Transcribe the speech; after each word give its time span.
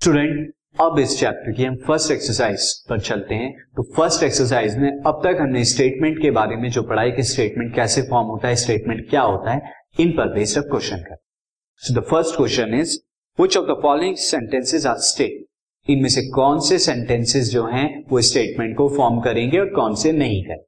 Student 0.00 0.52
अब 0.80 0.98
इस 0.98 1.18
chapter 1.20 1.52
की 1.52 1.64
हम 1.64 1.74
फ़र्स्ट 1.76 2.10
एक्सरसाइज 2.10 2.66
पर 2.88 3.00
चलते 3.00 3.34
हैं। 3.34 3.50
तो 3.76 3.82
फ़र्स्ट 3.96 4.22
एक्सरसाइज 4.22 4.76
में 4.78 4.88
अब 5.06 5.20
तक 5.24 5.40
हमने 5.40 5.64
स्टेटमेंट 5.64 6.20
के 6.22 6.30
बारे 6.30 6.56
में 6.56 6.68
जो 6.70 6.82
पढ़ाई 6.82 7.10
कि 7.10 7.22
स्टेटमेंट 7.22 7.74
कैसे 7.74 8.02
फॉर्म 8.02 8.28
होता 8.28 8.48
है 8.48 8.56
स्टेटमेंट 8.56 9.08
क्या 9.10 9.22
होता 9.22 9.52
है, 9.52 9.72
इन 10.00 10.12
पर 10.12 10.32
बेस्ड 10.34 10.58
अब 10.58 10.70
क्वेश्चन 10.70 11.02
कर 11.02 11.16
so 11.82 11.94
the 11.94 12.04
first 12.04 12.36
question 12.36 12.74
is 12.74 12.98
which 13.38 13.56
of 13.56 13.66
the 13.66 13.78
following 13.82 14.16
sentences 14.16 14.86
are 14.86 14.96
state 15.10 15.44
इनमें 15.88 16.08
से 16.08 16.22
कौन 16.30 16.60
से 16.60 16.78
सेंटेंसेस 16.78 17.52
जो 17.52 17.66
हैं, 17.66 18.04
वो 18.10 18.20
स्टेटमेंट 18.22 18.76
को 18.76 18.88
फॉर्म 18.96 19.20
करेंगे 19.20 19.58
और 19.58 19.74
कौन 19.74 19.94
से 19.94 20.12
नहीं 20.12 20.42
करेंगे? 20.44 20.64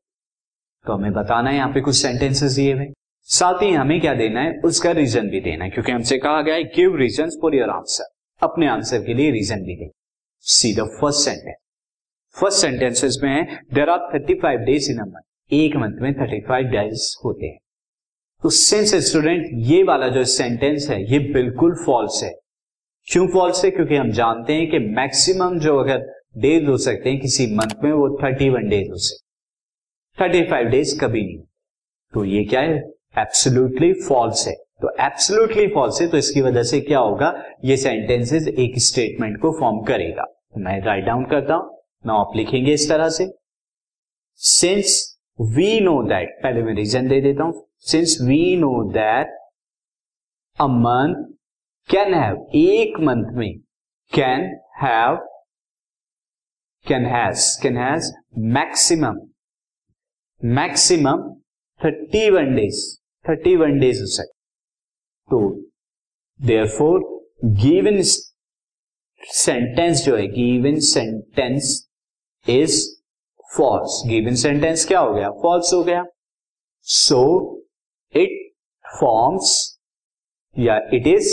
तो 0.86 0.92
हमें 0.92 1.12
बताना 1.12 1.50
है 1.50 1.56
यहाँ 1.56 1.72
पे 1.72 1.80
कुछ 1.80 1.96
सेंटेंसेस 1.96 2.52
दिए 2.52 2.72
हुए। 2.74 2.92
साथ 3.28 3.62
ही 3.62 3.72
हमें 3.72 4.00
क्या 4.00 4.14
देना 4.14 4.40
है, 4.40 4.58
उसका 4.64 4.90
रीजन 4.92 5.28
भी 5.28 5.40
देना 5.40 5.64
है, 5.64 5.70
क्योंकि 5.70 5.92
हमसे 5.92 6.18
कहा 6.18 6.42
गया 6.42 6.54
है 6.54 6.64
give 6.76 6.96
reason 6.96 7.38
for 7.42 7.54
your 7.54 7.70
answer 7.70 8.12
अपने 8.42 8.66
आंसर 8.66 9.04
के 9.04 9.14
लिए 9.14 9.30
रीजन 9.30 9.62
भी 9.62 9.76
दे 9.76 9.90
see 10.40 10.74
the 10.74 10.80
first 10.80 11.20
sentence 11.20 11.56
first 12.40 12.58
sentences 12.58 13.20
में 13.22 13.30
है 13.30 13.60
there 13.74 13.88
are 13.88 13.98
thirty 14.14 14.34
five 14.34 14.58
days 14.58 14.90
in 14.90 14.98
a 14.98 15.04
month 15.04 15.22
एक 15.52 15.76
मंथ 15.76 16.00
में 16.00 16.14
थर्टी 16.14 16.40
फाइव 16.40 16.66
डेज़ 16.66 17.16
होते 17.24 17.46
हैं। 17.46 17.58
तो 18.42 18.50
सिंस 18.50 18.94
स्टूडेंट 18.94 19.46
ये 19.52 19.82
वाला 19.82 20.08
जो 20.08 20.24
सेंटेंस 20.24 20.88
है, 20.90 21.12
ये 21.12 21.18
बिल्कुल 21.18 21.74
फॉल्स 21.86 22.20
है। 22.24 22.32
क्यों 23.04 23.28
फॉल्स 23.28 23.64
है? 23.64 23.70
क्योंकि 23.70 23.94
हम 23.94 24.10
जानते 24.10 24.52
हैं 24.52 24.70
कि 24.70 24.78
मैक्सिमम 24.78 25.58
जो 25.58 25.78
अगर 25.78 26.22
डेज़ 26.36 26.64
हो 26.64 26.76
सकते 26.76 27.10
हैं, 27.10 27.20
किसी 27.20 27.46
मंथ 27.46 27.84
में 27.84 27.92
वो 27.92 28.18
थर्टी 28.22 28.48
वन 28.48 28.68
डेज़ 28.68 28.90
हो 28.90 28.96
सकते 28.96 29.22
थर्टी 30.20 30.42
फाइव 30.50 30.66
डेज़ 30.66 31.00
कभी 31.00 31.22
नहीं। 31.22 31.38
तो 32.14 32.24
ये 32.24 32.44
क्या 32.44 32.60
है? 32.60 32.76
एब्सोल्युटली 33.18 33.92
फॉल्स 33.92 34.48
है। 34.48 34.54
तो 34.82 34.90
एब्सोल्युटली 35.00 35.66
फॉल्स 35.74 36.00
है 36.02 36.06
तो 36.08 36.16
इसकी 36.16 36.40
वजह 36.40 36.62
से 36.62 36.80
क्या 36.80 36.98
होगा? 36.98 37.32
ये 37.64 37.76
सेंटेंसेस 37.76 38.46
एक 38.48 38.78
स्टेटमेंट 38.82 39.40
को 39.40 39.52
फॉर्म 39.60 39.82
करेगा। 39.84 40.24
मैं 40.58 40.80
राइट 40.84 41.04
डाउन 41.04 41.24
करता 41.24 41.54
हूँ, 41.54 41.78
ना 42.06 42.14
आप 42.14 42.32
लिखेंगे 42.36 42.72
इस 42.72 42.88
तरह 42.88 43.08
से। 43.08 43.26
सिंस 44.40 44.98
वी 45.38 45.80
नो 45.80 46.02
दैट 46.08 46.38
पहले 46.42 46.62
मैं 46.62 46.74
रीजन 46.74 47.08
दे 47.08 47.20
देता 47.20 47.44
हूँ। 47.44 47.66
Since 47.90 48.16
we 48.22 48.56
know 48.56 48.72
that 48.92 49.38
a 50.58 50.66
month 50.66 51.24
can 51.88 52.14
have 52.14 52.46
एक 52.56 53.00
मंथ 53.00 53.32
में 53.36 53.52
can 54.12 54.50
have 54.82 55.16
can 56.86 57.06
has 57.06 57.46
can 57.62 57.76
has 57.76 58.12
maximum 58.54 59.20
maximum 60.42 61.22
thirty 61.80 62.28
one 62.30 62.54
days 62.56 62.84
thirty 63.24 63.56
one 63.56 63.78
days 63.80 64.00
हो। 64.00 64.06
सकते 64.08 64.41
तो 65.32 65.40
देयर 66.40 66.66
फोर 66.68 67.00
गिवन 67.60 68.00
सेंटेंस 69.22 70.04
जो 70.04 70.16
है 70.16 70.26
given 70.28 70.78
sentence 70.86 71.76
is 72.46 72.80
false 73.56 74.02
given 74.08 74.34
sentence 74.34 74.84
क्या 74.86 75.00
हो 75.00 75.14
गया? 75.14 75.30
फॉल्स 75.32 75.72
हो 75.74 75.82
गया. 75.84 76.04
सो 76.86 77.20
इट 78.14 78.30
फॉर्म्स 78.84 79.78
या 80.56 80.76
it 80.94 81.06
is 81.06 81.30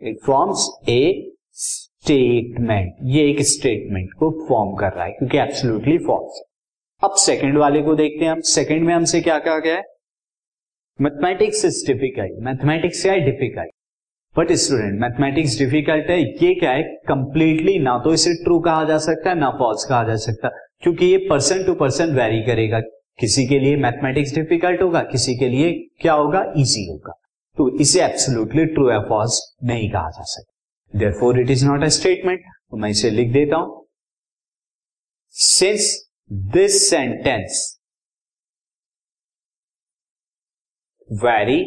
it 0.00 0.18
forms 0.26 0.68
a 0.88 1.32
statement 1.52 2.96
ये 3.14 3.28
एक 3.30 3.40
स्टेटमेंट 3.46 4.12
को 4.18 4.30
फॉर्म 4.48 4.74
कर 4.76 4.92
रहा 4.92 5.04
है, 5.04 5.10
क्योंकि 5.10 5.38
एब्सोल्युटली 5.38 5.98
फॉल्स 5.98 6.42
अब 7.02 7.14
सेकंड 7.18 7.58
वाले 7.58 7.82
को 7.82 7.94
देखते 7.94 8.24
हैं 8.24 8.32
हम. 8.32 8.40
सेकंड 8.40 8.86
में 8.86 8.94
हमसे 8.94 9.20
क्या 9.20 9.38
कहा 9.38 9.58
गया 9.58 9.76
है? 9.76 9.82
मैथमेटिक्स 10.98 11.64
इज़ 11.64 11.86
डिफ़िकल्ट 11.86 12.38
मैथमेटिक्स 12.44 13.02
क्या 13.02 13.12
है? 13.12 13.20
Difficult 13.20 13.70
but 14.36 14.52
student 14.54 15.00
mathematics 15.00 15.58
difficult 15.58 16.10
है? 16.10 16.20
ये 16.20 16.54
क्या 16.54 16.70
है? 16.70 16.82
कंप्लीटली 17.08 17.78
ना 17.78 17.98
तो 18.04 18.12
इसे 18.12 18.32
ट्रू 18.44 18.58
कहा 18.60 18.84
जा 18.84 18.96
सकता 18.98 19.30
है 19.30 19.38
ना 19.38 19.50
फॉल्स 19.58 19.84
कहा 19.84 20.02
जा 20.04 20.16
सकता 20.16 20.48
है 20.48 20.64
क्योंकि 20.82 21.06
ये 21.06 21.18
पर्सन 21.30 21.62
टू 21.66 21.74
पर्सन 21.74 22.14
वेरी 22.14 22.42
करेगा। 22.46 22.80
किसी 23.18 23.46
के 23.46 23.58
लिए 23.58 23.76
मैथमेटिक्स 23.76 24.34
डिफ़िकल्ट 24.34 24.82
होगा, 24.82 25.02
किसी 25.02 25.36
के 25.38 25.48
लिए 25.48 25.72
क्या 26.00 26.12
होगा? 26.12 26.42
इजी 26.56 26.86
होगा। 26.88 27.12
तो 27.58 27.68
इसे 27.80 28.02
एब्सोल्युटली 28.04 28.64
ट्रू 28.66 28.90
या 28.90 28.98
फॉल्स 29.08 29.40
नहीं 29.64 29.90
कहा 29.90 30.10
जा 30.10 30.22
सकता। 30.24 30.98
Therefore 31.20 31.40
it 31.40 31.50
is 31.50 31.66
not 31.66 31.84
a 31.84 31.88
statement 31.92 32.40
तो 32.40 32.76
मैं 32.76 32.90
इसे 32.90 33.10
लिख 33.10 33.32
देता 33.32 33.56
हूँ। 33.56 33.86
Since 35.36 35.94
this 36.30 36.88
sentence 36.90 37.75
vary 41.10 41.62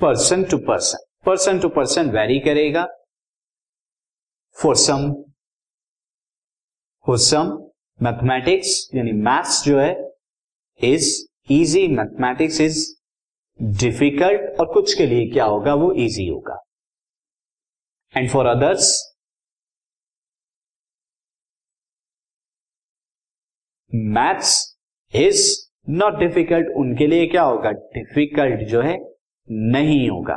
person 0.00 0.44
to 0.50 0.58
person 0.68 1.04
person 1.26 1.58
to 1.60 1.68
person 1.68 2.10
vary 2.10 2.38
करेगा 2.40 2.86
for 4.56 4.76
some 4.76 5.12
for 7.06 7.18
some 7.18 7.50
mathematics 8.00 8.78
यानी 8.94 9.12
मैथ्स 9.12 9.62
जो 9.64 9.78
है 9.78 9.92
is 10.80 11.12
easy 11.52 11.86
mathematics 11.88 12.60
is 12.60 12.84
difficult 13.60 14.60
और 14.60 14.72
कुछ 14.72 14.94
के 14.98 15.06
लिए 15.06 15.30
क्या 15.32 15.44
होगा, 15.44 15.74
वो 15.74 15.92
इजी 16.04 16.26
होगा। 16.28 16.56
And 18.14 18.30
for 18.30 18.46
others 18.46 18.92
maths 24.16 24.54
is 25.14 25.69
not 25.90 26.18
difficult 26.18 26.66
उनके 26.76 27.06
लिए 27.06 27.26
क्या 27.26 27.42
होगा? 27.42 27.70
डिफ़िकल्ट 27.70 28.60
जो 28.68 28.80
है, 28.80 28.98
नहीं 29.48 30.08
होगा। 30.10 30.36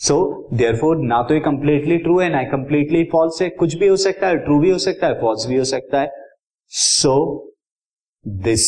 सो 0.00 0.16
देयर 0.54 0.76
फोर 0.76 0.96
ना 0.96 1.22
तो 1.22 1.34
ये 1.34 1.40
कंप्लीटली 1.40 1.96
ट्रू 1.96 2.18
है, 2.20 2.28
ना 2.28 2.42
कंप्लीटली 2.42 3.02
फॉल्स 3.04 3.42
है। 3.42 3.48
कुछ 3.48 3.74
भी 3.74 3.86
हो 3.86 3.96
सकता 3.96 4.28
है 4.28 4.36
ट्रू 4.36 4.58
भी 4.58 4.70
हो 4.70 4.78
सकता 4.78 5.06
है 5.06 5.20
फॉल्स 5.20 5.46
भी 5.46 5.56
हो 5.56 5.64
सकता 5.64 6.00
है। 6.00 6.10
So 6.68 7.14
this 8.26 8.66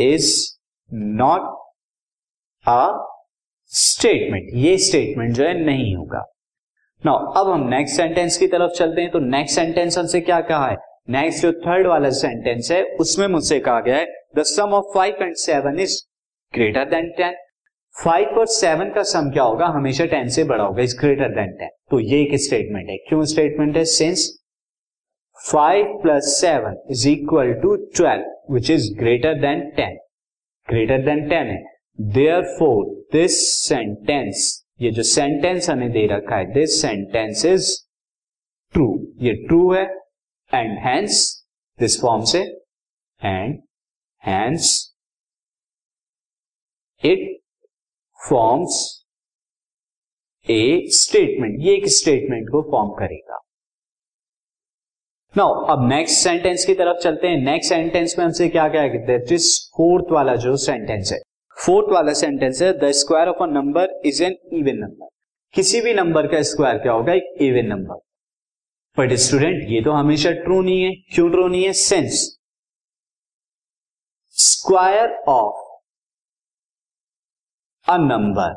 is 0.00 0.32
not 0.94 1.40
a 2.66 3.12
statement 3.72 4.48
ये 4.54 4.76
स्टेटमेंट 4.78 5.32
जो 5.32 5.44
है, 5.44 5.64
नहीं 5.64 5.94
होगा। 5.96 6.24
नाउ 7.06 7.32
अब 7.32 7.50
हम 7.50 7.68
नेक्स्ट 7.68 7.96
सेंटेंस 7.96 8.36
की 8.36 8.46
तरफ़ 8.46 8.72
चलते 8.72 9.00
हैं। 9.00 9.10
तो 9.10 9.18
नेक्स्ट 9.18 9.56
सेंटेंस 9.56 9.98
हमसे 9.98 10.20
क्या 10.20 10.40
कहा 10.40 10.68
है? 10.68 10.76
नेक्स्ट 11.10 11.42
जो 11.42 11.52
थर्ड 11.52 11.86
वाला 11.86 12.10
सेंटेंस 12.10 12.70
है, 12.72 12.82
उसमें 12.84 13.26
मुझसे 13.28 13.60
कहा 13.60 13.80
गया 13.80 13.96
है 13.96 14.06
the 14.38 14.42
sum 14.46 14.72
of 14.74 14.94
five 14.94 15.22
and 15.22 15.34
seven 15.36 15.80
is 15.80 15.98
greater 16.54 16.84
than 16.90 17.10
ten 17.16 17.34
five 17.94 18.38
और 18.38 18.46
सेवन 18.46 18.90
का 18.94 19.02
सम 19.10 19.30
क्या 19.32 19.42
होगा? 19.42 19.66
हमेशा 19.74 20.06
टेन 20.06 20.28
से 20.28 20.44
बड़ा 20.44 20.64
होगा 20.64 20.82
इज़ 20.82 20.96
ग्रेटर 20.98 21.34
देन 21.34 21.52
टेन 21.58 21.70
तो 21.90 22.00
ये 22.00 22.20
एक 22.22 22.34
स्टेटमेंट 22.40 22.88
है। 22.90 22.96
क्यों 23.08 23.24
स्टेटमेंट 23.24 23.76
है? 23.76 23.84
Since 23.84 24.28
five 25.38 25.98
plus 26.02 26.24
seven 26.40 26.76
is 26.90 27.08
equal 27.08 27.52
to 27.62 27.74
twelve 27.96 28.54
which 28.54 28.70
is 28.70 28.92
greater 28.98 29.40
than 29.40 29.60
ten 29.76 29.96
greater 30.68 31.04
than 31.04 31.28
ten 31.28 31.46
है। 31.46 31.62
देयर 32.14 32.42
फोर 32.58 32.84
दिस 33.12 33.38
सेंटेंस 33.58 34.52
ये 34.80 34.90
जो 34.90 35.02
सेंटेंस 35.02 35.68
हमें 35.70 35.90
दे 35.92 36.06
रखा 36.06 36.36
है 36.36 36.52
दिस 36.52 36.80
सेंटेंस 36.82 37.44
इज़ 37.46 37.70
ट्रू 38.74 38.88
ये 39.20 39.32
ट्रू 39.46 39.72
है 39.72 39.84
एंड 40.50 40.78
हैंस 40.78 41.22
दिस 41.78 42.00
फॉर्म 42.00 42.24
से 42.24 42.40
and 43.20 43.58
hence 44.26 44.68
it 47.02 47.40
forms 48.28 48.84
a 50.46 50.82
statement 50.94 51.56
ये 51.60 51.74
एक 51.74 51.86
स्टेटमेंट 51.90 52.48
को 52.48 52.62
फॉर्म 52.70 52.90
करेगा. 52.98 53.38
नाउ 55.34 55.64
अब 55.70 55.88
नेक्स्ट 55.88 56.18
सेंटेंस 56.18 56.64
की 56.66 56.74
तरफ़ 56.74 56.98
चलते 56.98 57.28
हैं. 57.28 57.38
नेक्स्ट 57.44 57.68
सेंटेंस 57.68 58.14
में 58.18 58.24
हमसे 58.24 58.48
क्या 58.48 58.68
क्या 58.68 58.86
दैट 59.06 59.32
इज़ 59.32 59.48
फोर्थ 59.76 60.12
वाला 60.12 60.34
जो 60.36 60.56
सेंटेंस 60.56 61.12
है. 61.12 61.18
फोर्थ 61.56 61.92
वाला 61.92 62.12
सेंटेंस 62.12 62.62
है 62.62 62.72
the 62.78 62.90
square 62.92 63.28
of 63.28 63.42
a 63.42 63.46
number 63.46 64.00
is 64.06 64.22
an 64.24 64.36
even 64.52 64.78
number 64.78 65.08
किसी 65.54 65.80
भी 65.80 65.94
नंबर 65.94 66.26
का 66.26 66.42
स्क्वायर 66.42 66.78
क्या 66.78 66.92
होगा? 66.92 67.12
एक 67.12 67.42
इवन 67.42 67.66
नंबर 67.66 68.00
बट 68.96 69.12
स्टूडेंट 69.18 69.70
ये 69.70 69.82
तो 69.82 69.92
हमेशा 69.92 70.30
ट्रू 70.32 70.60
नहीं 70.62 70.82
है. 70.82 70.94
क्यों 71.14 71.30
ट्रू 71.30 71.46
नहीं 71.48 71.64
है? 71.64 71.72
Since 71.72 72.35
square 74.38 75.12
of 75.28 75.78
a 77.90 77.96
number 77.96 78.54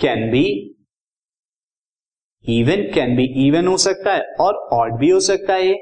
can 0.00 0.30
be 0.30 0.44
even 2.48 2.92
can 2.94 3.16
be 3.16 3.48
even 3.48 3.66
हो 3.66 3.76
सकता 3.76 4.14
है 4.14 4.34
और 4.40 4.54
ऑड 4.54 4.98
भी 4.98 5.10
हो 5.10 5.20
सकता 5.20 5.54
है 5.54 5.76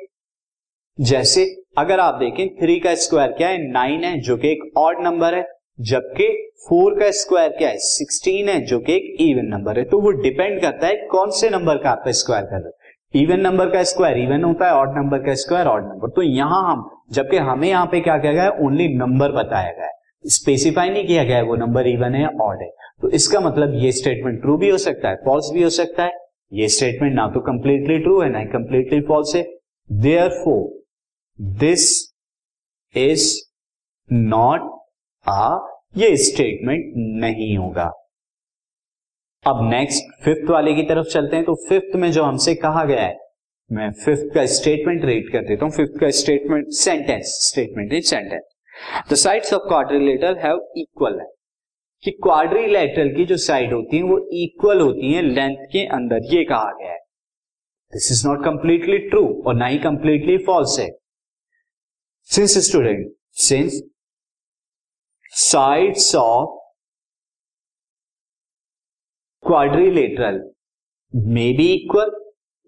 जैसे 1.00 1.64
अगर 1.78 2.00
आप 2.00 2.14
देखें 2.14 2.56
थ्री 2.56 2.80
का 2.80 2.94
स्क्वायर 2.94 3.32
क्या 3.32 3.48
है? 3.48 3.72
नाइन 3.72 4.04
है, 4.04 4.20
जो 4.20 4.36
कि 4.36 4.48
एक 4.48 4.78
ऑड 4.78 5.00
नंबर 5.00 5.34
है, 5.34 5.44
जबकि 5.80 6.50
फोर 6.68 7.00
का 7.00 7.10
स्क्वायर 7.10 7.48
क्या 7.48 7.68
है? 7.68 7.78
सिक्सटीन 7.78 8.48
है, 8.48 8.64
जो 8.64 8.80
कि 8.80 8.92
एक 8.92 9.16
इवन 9.20 9.44
नंबर 9.44 9.78
है। 9.78 9.84
तो 9.84 10.00
वो 10.00 10.10
डिपेंड 10.10 10.60
करता 10.60 10.86
है 10.86 11.06
कौन 11.06 11.30
से 11.30 11.50
नंबर 11.50 11.82
का 11.82 11.90
आप 11.90 12.04
स्क्वायर 12.08 12.44
कर 12.44 12.56
रहे 12.56 12.68
हो। 12.68 12.83
इवन 13.14 13.40
नंबर 13.40 13.70
का 13.70 13.82
स्क्वायर 13.84 14.18
इवन 14.18 14.44
होता 14.44 14.66
है 14.66 14.74
ऑड 14.74 14.96
नंबर 14.96 15.18
का 15.24 15.34
स्क्वायर 15.34 15.66
ऑड 15.66 15.84
नंबर 15.84 16.10
तो 16.10 16.22
यहाँ 16.22 16.62
हम, 16.64 16.88
जबकि 17.12 17.36
हमें 17.38 17.68
यहाँ 17.68 17.86
पे 17.86 18.00
क्या 18.00 18.16
किया 18.18 18.32
गया 18.32 18.42
है? 18.42 18.50
ओनली 18.60 18.88
नंबर 18.96 19.32
बताया 19.32 19.70
गया 19.70 19.84
है. 19.84 19.92
स्पेसिफाई 20.24 20.90
नहीं 20.90 21.06
किया 21.06 21.24
गया 21.24 21.36
है 21.36 21.42
वो 21.44 21.56
नंबर 21.56 21.86
इवन 21.86 22.14
है 22.14 22.26
ऑड 22.42 22.62
है. 22.62 22.68
तो 23.02 23.10
इसका 23.10 23.40
मतलब 23.40 23.74
ये 23.74 23.92
स्टेटमेंट 23.92 24.40
ट्रू 24.42 24.56
भी 24.56 24.70
हो 24.70 24.78
सकता 24.78 25.08
है 25.08 25.16
फॉल्स 25.24 25.50
भी 25.54 25.62
हो 25.62 25.70
सकता 25.70 26.04
है. 26.04 26.12
ये 26.52 26.68
स्टेटमेंट 26.68 27.14
ना 27.14 27.26
तो 27.34 27.40
कंप्लीटली 27.42 27.98
ट्रू 27.98 28.20
है, 28.20 28.28
ना 28.30 28.38
ही 28.38 28.44
कंप्लीटली 28.46 29.00
फॉल्स 29.08 29.34
है. 29.36 29.42
Therefore 30.44 30.62
this 31.60 31.88
is 32.94 33.32
not 34.10 34.70
a 35.26 35.56
ये 35.96 36.16
स्टेटमेंट 36.16 36.92
नहीं 37.22 37.56
होगा. 37.56 37.90
अब 39.46 39.58
नेक्स्ट 39.70 40.24
फिफ्थ 40.24 40.50
वाले 40.50 40.74
की 40.74 40.82
तरफ़ 40.82 41.06
चलते 41.06 41.36
हैं 41.36 41.44
तो 41.44 41.54
फिफ्थ 41.68 41.96
में 41.96 42.12
जो 42.12 42.22
हमसे 42.22 42.54
कहा 42.54 42.84
गया 42.84 43.02
है, 43.02 43.16
मैं 43.72 43.92
फिफ्थ 43.92 44.34
का 44.34 44.46
स्टेटमेंट 44.46 45.04
रीड 45.04 45.32
कर 45.32 45.42
देता 45.42 45.64
हूँ 45.64 45.72
फिफ्थ 45.72 46.00
का 46.00 46.10
statement 46.10 46.66
sentence 46.68 47.24
statement 47.24 47.92
is 47.92 48.04
sentence 48.04 48.42
the 49.12 49.14
sides 49.14 49.52
of 49.54 49.62
quadrilateral 49.62 50.38
have 50.38 50.72
equal 50.76 51.20
है। 51.20 51.26
कि 52.02 52.10
क्वाड्रिलेटरल 52.10 53.14
की 53.14 53.24
जो 53.24 53.36
साइड 53.36 53.72
होती 53.72 53.96
है, 53.96 54.02
वो 54.02 54.18
इक्वल 54.32 54.80
होती 54.80 55.12
है 55.12 55.22
लेंथ 55.22 55.56
के 55.72 55.86
अंदर, 55.86 56.20
ये 56.34 56.44
कहा 56.44 56.72
गया 56.80 56.92
है। 56.92 56.98
This 57.92 58.12
is 58.12 58.28
not 58.28 58.44
completely 58.44 58.98
true 58.98 59.42
और 59.46 59.54
ना 59.54 59.66
ही 59.66 59.78
कंप्लीटली 59.78 60.38
फॉल्स 60.38 60.78
है। 60.80 60.90
Since 62.24 62.58
student 62.58 63.12
since 63.30 63.82
sides 65.30 66.14
of 66.14 66.63
quadrilateral 69.46 70.40
may 71.14 71.52
be 71.52 71.66
equal 71.72 72.10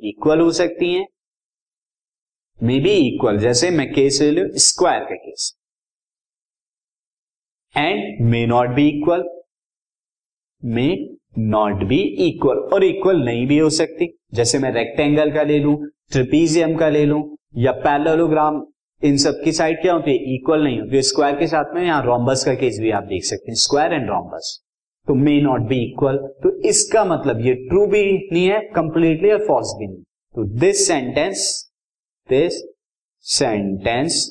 equal 0.03 0.41
हो 0.41 0.51
सकती 0.53 0.93
हैं। 0.95 1.07
मे 2.61 2.79
बी 2.81 2.91
इक्वल 3.07 3.39
जैसे 3.39 3.71
मैं 3.71 3.87
केस 3.93 4.21
ले 4.23 4.31
लू 4.31 4.49
स्क्वायर 4.61 5.05
का 5.05 5.15
case 5.17 5.53
and 7.75 8.29
may 8.31 8.45
not 8.47 8.75
be 8.75 8.89
equal 8.89 9.25
may 10.63 10.87
not 11.39 11.83
be 11.85 11.99
equal 12.27 12.59
और 12.75 12.85
इक्वल 12.85 13.25
नहीं 13.25 13.47
भी 13.47 13.59
हो 13.59 13.71
सकती। 13.71 14.09
जैसे 14.35 14.59
मैं 14.59 14.73
रेक्टेंगल 14.73 15.33
का 15.33 15.43
ले 15.43 15.59
लू 15.59 15.75
ट्रिपीजियम 16.13 16.77
का 16.77 16.89
ले 16.89 17.05
लू, 17.07 17.19
या 17.57 17.73
पैरेललोग्राम 17.73 18.65
इन 19.03 19.17
सब 19.17 19.41
की 19.45 19.53
साइड 19.53 19.81
क्या 19.83 19.93
होती 19.93 20.11
है? 20.11 20.35
इक्वल 20.35 20.63
नहीं 20.65 20.81
होती। 20.81 21.03
स्क्वायर 21.03 21.37
के 21.37 21.47
साथ 21.47 21.75
में 21.75 21.83
यहाँ 21.83 22.03
रोम्बस 22.05 22.45
का 22.45 22.55
केस 22.55 22.79
भी 22.81 22.91
आप 22.91 23.05
देख 23.05 23.25
सकते 23.25 23.51
हैं। 23.51 23.57
स्क्वायर 23.57 23.93
एंड 23.93 24.09
रोम्बस 24.09 24.59
तो 25.07 25.15
मे 25.15 25.41
नॉट 25.43 25.69
बी 25.69 25.77
इक्वल 25.83 26.17
तो 26.43 26.51
इसका 26.69 27.05
मतलब 27.05 27.41
ये 27.41 27.55
ट्रू 27.69 27.87
भी 27.87 28.03
नहीं 28.33 28.47
है 28.49 28.61
कंप्लीटली 28.77 29.31
और 29.33 29.47
फॉल्स 29.47 29.75
भी 29.79 29.87
नहीं। 29.87 30.03
तो 30.35 30.45
this 30.61 30.87
sentence 30.87 31.45
this 32.29 32.63
sentence 33.27 34.25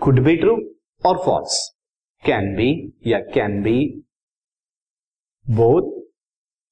could 0.00 0.20
be 0.24 0.36
true 0.36 0.56
और 1.02 1.22
फॉल्स 1.24 1.60
कैन 2.22 2.54
बी 2.56 2.70
या 3.06 3.18
कैन 3.34 3.62
बी 3.62 3.78
बोथ 5.46 5.90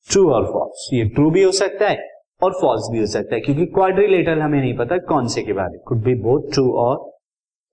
ट्रू 0.08 0.28
और 0.32 0.46
फॉल्स 0.52 0.88
ये 0.92 1.04
ट्रू 1.08 1.30
भी 1.30 1.42
हो 1.42 1.52
सकता 1.54 1.88
है 1.88 2.08
और 2.42 2.52
फॉल्स 2.52 2.88
भी 2.92 2.98
हो 2.98 3.06
सकता 3.06 3.34
है, 3.34 3.40
क्योंकि 3.40 3.66
क्वाड्रिलेटरल 3.66 4.40
हमें 4.40 4.60
नहीं 4.60 4.76
पता 4.78 4.98
कौन 5.08 5.28
से 5.28 5.42
के 5.42 5.52
बारे 5.52 5.78
कुड 5.88 6.02
बी 6.04 6.14
बोथ 6.22 6.50
ट्रू 6.52 6.70
और 6.78 6.96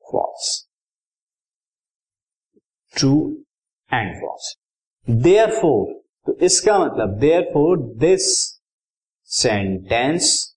false 0.06 0.52
true 2.98 3.16
and 3.92 4.16
false 4.22 4.56
therefore 5.52 5.94
तो 6.26 6.38
इसका 6.46 6.78
मतलब 6.80 7.18
therefore 7.54 7.78
this 8.00 8.26
sentence 9.30 10.56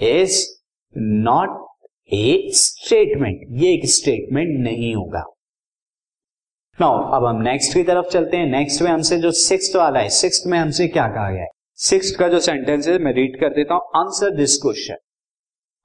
is 0.00 0.40
not 0.98 1.62
a 2.12 2.50
statement 2.54 3.46
ये 3.62 3.72
एक 3.74 3.86
स्टेटमेंट 3.86 4.58
नहीं 4.58 4.94
होगा। 4.94 5.22
नाउ 6.78 7.02
अब 7.16 7.24
हम 7.26 7.40
नेक्स्ट 7.42 7.74
की 7.74 7.82
तरफ़ 7.82 8.06
चलते 8.06 8.36
हैं। 8.36 8.46
नेक्स्ट 8.46 8.82
में 8.82 8.90
हमसे 8.90 9.18
जो 9.18 9.30
सिक्स 9.30 9.74
वाला 9.76 10.00
है 10.00 10.08
सिक्स 10.08 10.42
में 10.46 10.58
हमसे 10.58 10.88
क्या 10.88 11.06
कहा 11.08 11.30
गया 11.30 11.42
है? 11.42 11.48
सिक्स 11.78 12.10
का 12.16 12.28
जो 12.28 12.40
सेंटेंस 12.40 12.88
है, 12.88 12.98
मैं 12.98 13.12
रीड 13.12 13.40
कर 13.40 13.54
देता 13.54 13.74
हूँ। 13.74 13.82
Answer 13.96 14.30
this 14.30 14.56
question 14.56 14.96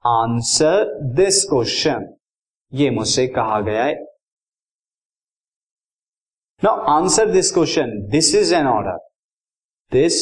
answer 0.04 0.98
this 1.14 1.44
question 1.44 2.14
ये 2.72 2.90
मुझसे 2.90 3.26
कहा 3.28 3.60
गया 3.60 3.84
है 3.84 3.94
now 6.64 6.80
answer 6.90 7.30
this 7.32 7.50
question 7.54 7.90
this 8.10 8.34
is 8.34 8.54
an 8.54 8.66
order 8.66 8.96
this 9.92 10.14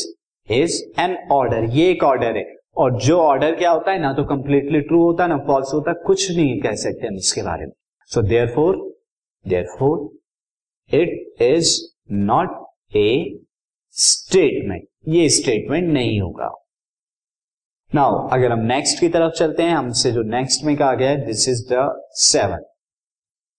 is 0.48 1.00
an 1.00 1.16
order 1.32 1.64
ये 1.76 1.88
एक 1.90 2.02
ऑर्डर 2.04 2.36
है. 2.36 2.44
और 2.76 2.98
जो 3.02 3.18
ऑर्डर 3.20 3.54
क्या 3.54 3.70
होता 3.70 3.92
है? 3.92 3.98
ना 4.00 4.12
तो 4.12 4.24
कंप्लीटली 4.24 4.80
ट्रू 4.80 5.02
होता 5.02 5.24
है 5.24 5.28
ना 5.30 5.38
फॉल्स 5.46 5.72
होता 5.74 5.90
है 5.90 5.96
कुछ 6.06 6.30
नहीं 6.30 6.60
कह 6.60 6.74
सकते 6.82 7.06
हम 7.06 7.16
इसके 7.16 7.42
बारे 7.42 7.66
में. 7.66 7.72
So 8.10 8.22
therefore 8.54 8.76
therefore 9.78 10.96
it 11.00 11.42
is 11.42 11.74
not 12.12 12.96
a 12.96 13.10
statement 13.96 14.86
ये 15.08 15.28
स्टेटमेंट 15.30 15.92
नहीं 15.92 16.20
होगा. 16.20 16.54
नाउ 17.90 18.26
अगर 18.28 18.52
हम 18.52 18.64
नेक्स्ट 18.66 19.00
की 19.00 19.08
तरफ़ 19.08 19.32
चलते 19.38 19.62
हैं, 19.62 19.74
हमसे 19.74 20.12
जो 20.12 20.22
नेक्स्ट 20.30 20.64
में 20.64 20.76
कहा 20.76 20.94
गया 20.94 21.10
है 21.10 21.24
this 21.26 21.48
is 21.48 21.68
the 21.72 21.92
seven 22.22 22.64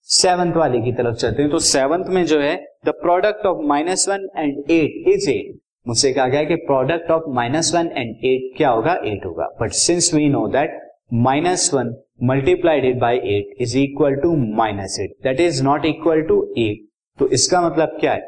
seventh 0.09 0.53
वाले 0.55 0.79
की 0.81 0.91
तरफ़ 0.91 1.15
चलते 1.15 1.41
हैं। 1.41 1.51
तो 1.51 1.59
सेवंथ 1.59 2.05
में 2.13 2.23
जो 2.25 2.39
है 2.39 2.55
the 2.85 2.89
product 3.01 3.45
of 3.45 3.57
minus 3.67 4.07
one 4.09 4.27
and 4.37 4.71
eight 4.71 5.07
is 5.07 5.29
eight 5.29 5.57
मुझसे 5.87 6.11
कहा 6.13 6.27
गया 6.27 6.43
कि 6.43 6.55
product 6.65 7.11
of 7.11 7.23
minus 7.33 7.71
one 7.75 7.87
and 7.87 8.25
eight 8.25 8.57
क्या 8.57 8.69
होगा? 8.69 8.93
एट 9.05 9.25
होगा। 9.25 9.47
But 9.61 9.71
since 9.71 10.13
we 10.13 10.27
know 10.29 10.47
that 10.47 10.79
minus 11.13 11.69
one 11.73 11.93
multiplied 12.23 12.99
by 12.99 13.17
eight 13.35 13.61
is 13.61 13.77
equal 13.77 14.15
to 14.21 14.35
minus 14.55 14.97
eight 15.01 15.11
that 15.23 15.39
is 15.39 15.63
not 15.63 15.85
equal 15.85 16.21
to 16.27 16.37
eight 16.57 16.87
तो 17.19 17.27
इसका 17.29 17.61
मतलब 17.61 17.97
क्या 17.99 18.13
है? 18.13 18.21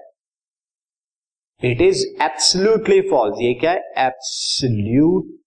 इट 1.61 1.81
इज़ 1.81 2.05
एब्सोल्यूटली 2.23 3.01
फॉल्स 3.09 3.41
ये 3.41 3.53
क्या 3.53 3.71
है? 3.71 3.79
एब्सोल्यूटली 3.97 5.39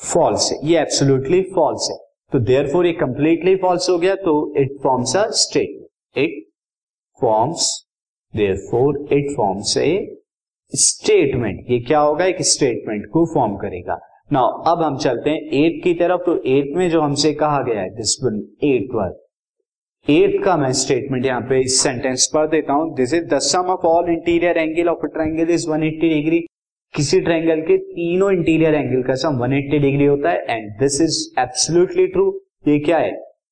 फॉल्स 0.00 0.50
है। 0.52 0.58
ये 0.68 0.78
एब्सोल्यूटली 0.80 1.40
फॉल्स 1.54 1.88
है। 1.90 1.96
तो 2.34 2.38
देयर 2.40 2.66
फोर 2.68 2.86
ये 2.86 2.92
कंप्लीटली 2.92 3.54
फॉल्स 3.56 3.88
हो 3.90 3.96
गया 3.98 4.14
तो 4.14 4.32
it 4.58 4.70
forms 4.82 5.14
a 5.16 5.24
statement 5.40 6.18
it 6.18 6.42
forms 7.20 7.66
therefore 8.70 8.96
it 9.12 9.30
forms 9.36 9.76
a 9.78 9.90
statement 10.72 11.70
ये 11.70 11.78
क्या 11.80 12.00
होगा? 12.00 12.24
एक 12.24 12.42
स्टेटमेंट 12.42 13.06
को 13.12 13.24
फॉर्म 13.34 13.54
करेगा. 13.56 13.98
नाउ 14.32 14.62
अब 14.72 14.82
हम 14.82 14.96
चलते 14.98 15.30
हैं 15.30 15.40
एट 15.60 15.82
की 15.84 15.92
तरफ़ 15.94 16.24
तो 16.26 16.36
एट 16.46 16.74
में 16.76 16.88
जो 16.90 17.00
हमसे 17.00 17.32
कहा 17.34 17.60
गया 17.62 17.80
है 17.80 17.90
this 17.96 18.16
one 18.24 18.42
eight 18.64 18.88
word 18.94 20.10
eight 20.10 20.42
का 20.44 20.56
मैं 20.56 20.72
स्टेटमेंट 20.72 21.26
यहाँ 21.26 21.40
पे 21.40 21.60
इस 21.60 21.80
सेंटेंस 21.82 22.30
पढ़ 22.34 22.46
देता 22.48 22.72
हूँ. 22.72 22.94
This 22.96 23.14
is 23.14 23.24
the 23.34 23.38
sum 23.44 23.70
of 23.72 23.86
all 23.86 24.10
interior 24.12 24.58
angle 24.58 24.88
of 24.88 25.06
triangle 25.06 25.52
is 25.54 25.68
180 25.70 26.10
degree 26.14 26.44
किसी 26.94 27.20
ट्रायंगल 27.20 27.60
के 27.60 27.76
तीनों 27.78 28.32
इंटीरियर 28.32 28.74
एंगल 28.74 29.02
का 29.02 29.14
सम 29.14 29.38
180 29.38 29.78
डिग्री 29.78 30.04
होता 30.04 30.30
है 30.30 30.44
and 30.50 30.70
this 30.70 31.00
is 31.00 31.40
absolutely 31.40 32.06
true 32.06 32.40
ये 32.68 32.78
क्या 32.78 32.98
है? 32.98 33.10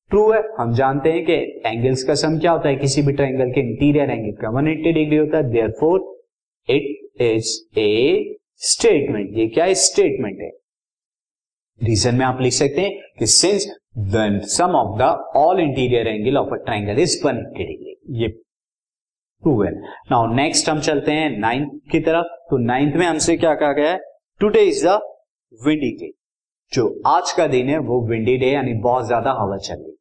ट्रू 0.09 0.31
है। 0.31 0.41
हम 0.59 0.73
जानते 0.73 1.11
हैं 1.11 1.25
कि 1.25 1.33
एंगल्स 1.65 2.03
का 2.03 2.15
सम 2.15 2.37
क्या 2.39 2.51
होता 2.51 2.69
है? 2.69 2.75
किसी 2.75 3.01
भी 3.01 3.13
ट्रायंगल 3.13 3.51
के 3.51 3.61
इंटीरियर 3.61 4.09
एंगल 4.09 4.31
का 4.31 4.51
180 4.51 4.93
डिग्री 4.93 5.15
होता 5.15 5.37
है 5.37 5.51
therefore 5.71 5.99
it 6.69 7.21
is 7.21 7.79
a 7.79 8.35
statement 8.57 9.37
ये 9.37 9.47
क्या 9.47 9.65
है? 9.65 9.73
स्टेटमेंट 9.73 10.39
है। 10.41 10.51
रीजन 11.83 12.15
में 12.15 12.25
आप 12.25 12.41
लिख 12.41 12.53
सकते 12.53 12.81
हैं 12.81 13.01
कि 13.19 13.25
since 13.25 13.67
the 13.97 14.41
sum 14.43 14.75
of 14.75 14.97
the 14.99 15.33
all 15.35 15.59
interior 15.59 16.07
angle 16.07 16.37
of 16.37 16.53
a 16.53 16.55
triangle 16.55 17.01
is 17.01 17.17
180 17.27 17.67
degree 17.67 18.23
ये 18.23 18.42
प्रूवन 19.43 19.79
नाउ 20.11 20.33
नेक्स्ट 20.35 20.69
हम 20.69 20.79
चलते 20.81 21.11
हैं 21.11 21.29
नाइन्थ 21.39 21.71
की 21.91 21.99
तरफ़। 22.01 22.27
तो 22.49 22.57
नाइन्थ 22.65 22.95
में 22.95 23.05
हमसे 23.05 23.37
क्या 23.37 23.53
कहा 23.55 23.71
गया 23.73 23.91
है? 23.91 23.99
Today 24.41 24.61
is 24.61 24.85
the 24.87 24.99
windy 25.59 25.91
day 25.97 26.11
जो 26.71 27.01
आज 27.07 27.31
का 27.31 27.47
दिन 27.47 27.69
है, 27.69 27.77
वो 27.79 28.07
विंडी 28.07 28.37
डे 28.37 28.51
यानी 28.51 28.73
बहुत 28.81 29.05
ज़्यादा 29.07 29.31
हवा 29.31 29.57
चल 29.59 29.75
रही 29.75 29.91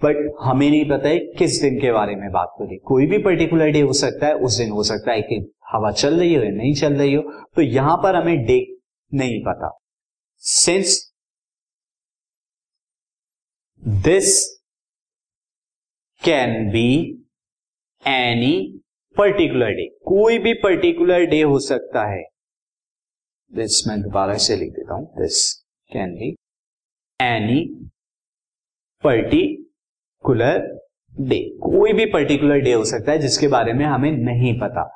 बट 0.00 0.16
हमें 0.42 0.68
नहीं 0.70 0.84
पता 0.90 1.08
है 1.08 1.18
किस 1.38 1.60
दिन 1.62 1.78
के 1.80 1.92
बारे 1.92 2.14
में 2.16 2.30
बात 2.32 2.54
करें 2.58 2.78
कोई 2.86 3.06
भी 3.06 3.18
पर्टिकुलर 3.24 3.70
डे 3.70 3.80
हो 3.80 3.92
सकता 3.94 4.26
है, 4.26 4.34
उस 4.34 4.56
दिन 4.58 4.70
हो 4.70 4.82
सकता 4.82 5.12
है 5.12 5.22
कि 5.22 5.36
हवा 5.72 5.90
चल 5.92 6.18
रही 6.20 6.34
हो 6.34 6.42
या 6.42 6.50
नहीं 6.52 6.74
चल 6.74 6.94
रही 6.94 7.14
हो। 7.14 7.22
तो 7.56 7.62
यहाँ 7.62 7.96
पर 7.96 8.16
हमें 8.16 8.44
डे 8.46 8.58
नहीं 9.12 9.40
पता। 9.44 9.70
Since 10.42 10.98
this 13.82 14.44
can 16.22 16.70
be 16.70 16.88
any 18.02 18.54
particular 19.16 19.72
day 19.72 19.86
कोई 20.06 20.38
भी 20.38 20.52
पर्टिकुलर 20.62 21.24
डे 21.26 21.40
हो 21.42 21.58
सकता 21.60 22.04
है। 22.06 22.22
दिस 23.52 23.86
मैं 23.88 24.00
दोबारा 24.02 24.36
से 24.36 24.56
लिख 24.56 24.70
देता 24.70 24.94
हूँ। 24.94 25.06
This 25.18 25.52
can 25.90 26.14
be 26.14 26.34
any 27.20 27.60
particular 29.04 30.58
day 31.14 31.38
कोई 31.62 31.92
भी 31.92 32.06
पर्टिकुलर 32.06 32.60
डे 32.60 32.72
हो 32.72 32.84
सकता 32.84 33.12
है, 33.12 33.18
जिसके 33.18 33.48
बारे 33.48 33.72
में 33.72 33.84
हमें 33.84 34.10
नहीं 34.12 34.58
पता। 34.60 34.88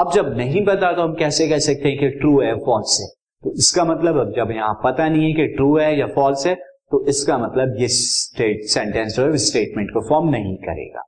अब 0.00 0.12
जब 0.12 0.36
नहीं 0.36 0.64
पता 0.66 0.92
तो 0.92 1.02
हम 1.02 1.14
कैसे 1.14 1.48
कह 1.48 1.58
सकते 1.60 1.88
हैं 1.88 1.98
कि 1.98 2.08
ट्रू 2.10 2.40
है 2.40 2.54
फॉल्स 2.56 2.98
है? 3.00 3.06
तो 3.42 3.52
इसका 3.54 3.84
मतलब 3.84 4.18
अब 4.18 4.32
जब 4.36 4.50
यहाँ 4.50 4.74
पता 4.84 5.08
नहीं 5.08 5.24
है 5.24 5.32
कि 5.32 5.46
ट्रू 5.54 5.76
है 5.78 5.96
या 5.98 6.06
फॉल्स 6.14 6.46
है 6.46 6.54
तो 6.90 7.04
इसका 7.08 7.38
मतलब 7.38 7.76
ये 7.80 7.88
स्टेट 7.90 8.64
सेंटेंस 8.70 9.16
जो 9.16 9.24
है 9.24 9.36
स्टेटमेंट 9.40 9.90
को 9.90 10.08
फॉर्म 10.08 10.28
नहीं 10.30 10.56
करेगा। 10.58 11.02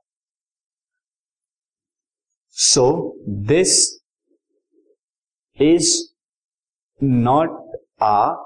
So 2.59 2.83
this 3.29 3.71
is 5.59 5.89
not 7.03 7.49
a 8.01 8.43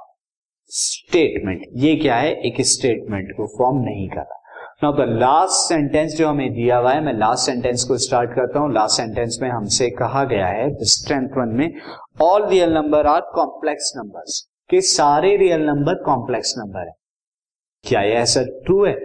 statement 0.71 1.61
ये 1.75 1.95
क्या 1.95 2.15
है? 2.15 2.33
एक 2.47 2.61
स्टेटमेंट 2.61 3.31
को 3.37 3.47
फॉर्म 3.47 3.77
नहीं 3.77 4.07
कर 4.09 4.19
रहा। 4.19 4.37
नाउ 4.83 4.93
द 4.93 5.07
लास्ट 5.19 5.69
सेंटेंस 5.69 6.15
जो 6.15 6.27
हमें 6.27 6.53
दिया 6.53 6.77
हुआ 6.77 6.93
है, 6.93 7.01
मैं 7.01 7.13
लास्ट 7.13 7.45
सेंटेंस 7.45 7.83
को 7.83 7.97
स्टार्ट 7.97 8.29
करता 8.29 8.59
हूँ। 8.59 8.73
लास्ट 8.73 8.97
सेंटेंस 8.97 9.39
में 9.41 9.49
हमसे 9.49 9.89
कहा 9.89 10.23
गया 10.23 10.47
है 10.47 10.69
स्ट्रेंथ 10.85 11.37
वन 11.37 11.55
में 11.57 11.73
all 12.21 12.47
real 12.49 12.73
number 12.73 13.07
are 13.07 13.21
complex 13.35 13.93
numbers 13.97 14.41
कि 14.69 14.81
सारे 14.81 15.35
रियल 15.37 15.61
नंबर 15.61 16.03
कॉम्प्लेक्स 16.03 16.53
नंबर 16.57 16.87
है। 16.87 16.93
क्या 17.85 18.01
ये 18.01 18.13
ऐसा 18.17 18.43
ट्रू 18.65 18.85
है? 18.85 18.95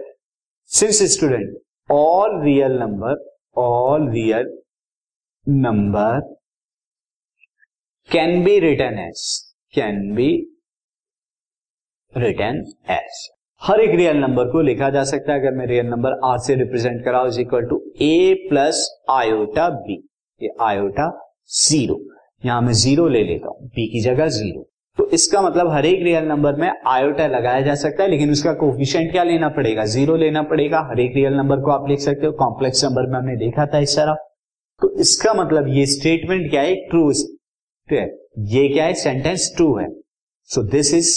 Since 0.71 1.03
student 1.15 1.57
all 1.91 2.41
real 2.43 2.79
number 2.79 3.25
all 3.61 4.09
real 4.09 4.57
number 5.47 6.19
can 8.09 8.43
be 8.43 8.57
written 8.59 8.97
as 8.99 9.21
can 9.73 9.99
be 10.15 10.27
written 12.13 12.57
as 12.91 13.27
हर 13.61 13.79
एक 13.79 13.95
रियल 13.95 14.17
नंबर 14.17 14.51
को 14.51 14.61
लिखा 14.61 14.89
जा 14.89 15.03
सकता 15.03 15.33
है। 15.33 15.39
अगर 15.39 15.55
मैं 15.57 15.67
रियल 15.67 15.85
नंबर 15.85 16.19
आर 16.25 16.37
से 16.39 16.55
रिप्रेजेंट 16.55 17.03
करा 17.05 17.23
is 17.27 17.39
equal 17.41 17.65
to 17.69 17.81
a 18.01 18.33
plus 18.49 18.85
iota 19.11 19.69
b 19.69 19.95
ये 20.41 20.49
आयोटा 20.61 21.09
ज़ीरो 21.61 21.99
यहाँ 22.43 22.61
मैं 22.61 22.73
ज़ीरो 22.73 23.07
ले 23.07 23.23
लेता 23.23 23.49
हूँ। 23.49 23.67
बी 23.67 23.87
की 23.91 24.01
जगह 24.01 24.27
ज़ीरो 24.29 24.67
तो 24.97 25.09
इसका 25.13 25.41
मतलब 25.41 25.71
हर 25.71 25.85
एक 25.85 26.03
रियल 26.03 26.25
नंबर 26.25 26.55
में 26.55 26.71
आयोटा 26.87 27.27
लगाया 27.27 27.61
जा 27.61 27.75
सकता 27.77 28.03
है, 28.03 28.09
लेकिन 28.09 28.31
उसका 28.31 28.53
कोफिशियंट 28.55 29.11
क्या 29.11 29.23
लेना 29.23 29.49
पड़ेगा? 29.49 29.85
ज़ीरो 29.85 30.15
लेना 30.17 30.41
पड़ेगा। 30.43 30.87
हर 30.89 30.99
एक 30.99 31.15
रियल 31.15 31.33
नंबर 31.33 31.61
को 31.61 31.71
आप 31.71 31.89
लिख 31.89 31.99
सकते 32.01 32.25
हो। 32.25 32.31
कॉम्प्लेक्स 32.37 32.83
नंबर 32.85 33.11
में 33.11 33.17
हमने 33.19 33.35
देखा 33.37 33.65
था 33.65 33.79
इस 33.79 33.95
तरह। 33.97 34.15
तो 34.81 34.89
इसका 34.99 35.33
मतलब 35.33 35.67
ये 35.67 35.85
स्टेटमेंट 35.85 36.49
क्या 36.49 36.61
है? 36.61 36.75
ट्रू 36.89 37.11
है। 37.91 38.05
ये 38.39 38.67
क्या 38.69 38.85
है? 38.85 38.93
सेंटेंस 38.93 39.51
ट्रू 39.55 39.77
है। 39.77 39.87
So 40.43 40.63
this 40.63 40.93
is 40.93 41.13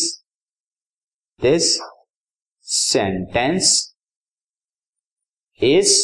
this 1.43 1.79
sentence 2.61 3.95
is 5.62 5.95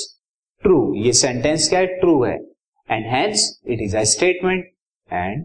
true 0.63 0.95
ये 0.97 1.13
सेंटेंस 1.13 1.69
क्या 1.69 1.79
है? 1.79 1.87
ट्रू 1.87 2.25
है। 2.25 2.35
And 2.91 3.07
hence 3.07 3.61
it 3.67 3.81
is 3.81 3.97
a 3.97 4.03
statement 4.05 4.65
and 5.13 5.45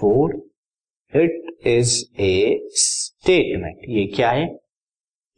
for 0.00 0.34
it 1.16 1.66
is 1.66 2.20
a 2.20 2.60
statement 2.64 3.78
ये 3.88 4.06
क्या 4.06 4.30
है? 4.30 4.46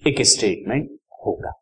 एक 0.06 0.22
स्टेटमेंट 0.22 0.90
होगा। 1.26 1.61